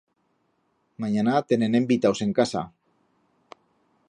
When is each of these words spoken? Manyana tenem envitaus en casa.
Manyana 1.05 1.35
tenem 1.53 1.79
envitaus 1.81 2.25
en 2.29 2.35
casa. 2.41 2.65